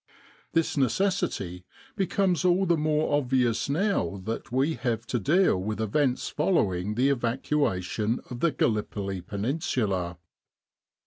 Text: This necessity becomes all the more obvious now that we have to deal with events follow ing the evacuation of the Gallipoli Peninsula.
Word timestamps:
This 0.53 0.77
necessity 0.77 1.63
becomes 1.95 2.43
all 2.43 2.65
the 2.65 2.75
more 2.75 3.15
obvious 3.15 3.69
now 3.69 4.19
that 4.25 4.51
we 4.51 4.73
have 4.73 5.05
to 5.05 5.19
deal 5.19 5.61
with 5.61 5.79
events 5.79 6.27
follow 6.27 6.73
ing 6.73 6.95
the 6.95 7.09
evacuation 7.09 8.19
of 8.31 8.39
the 8.39 8.51
Gallipoli 8.51 9.21
Peninsula. 9.21 10.17